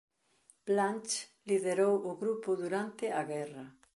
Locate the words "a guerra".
3.19-3.65